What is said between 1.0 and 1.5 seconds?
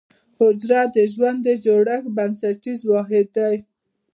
ژوند د